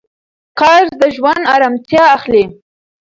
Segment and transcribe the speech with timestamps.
[0.59, 2.43] قرض د ژوند ارامتیا اخلي.